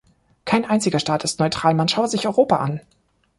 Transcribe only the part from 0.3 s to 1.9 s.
Kein einziger Staat ist neutral, man